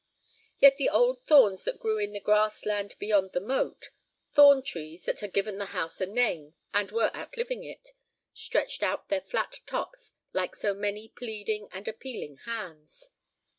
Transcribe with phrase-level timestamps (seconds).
[0.59, 3.91] Yet the old thorns that grew in the grass land beyond the moat,
[4.31, 7.89] thorn trees that had given the house a name and were outliving it,
[8.33, 13.09] stretched out their flat tops like so many pleading and appealing hands.